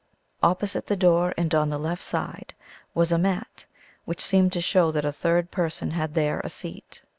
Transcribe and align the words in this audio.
Opposite 0.41 0.87
the 0.87 0.95
door, 0.95 1.31
and 1.37 1.53
on 1.53 1.69
the 1.69 1.77
left 1.77 2.01
side, 2.01 2.55
was 2.95 3.11
a 3.11 3.19
mat, 3.19 3.67
which 4.05 4.19
seemed 4.25 4.51
to 4.53 4.59
show 4.59 4.89
that 4.91 5.05
a 5.05 5.11
third 5.11 5.51
person 5.51 5.91
had 5.91 6.15
there 6.15 6.39
a 6.39 6.49
seat. 6.49 7.03